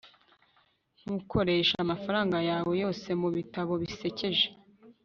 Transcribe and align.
ntukoreshe 1.01 1.75
amafaranga 1.85 2.37
yawe 2.49 2.71
yose 2.83 3.07
mubitabo 3.21 3.73
bisekeje 3.81 4.47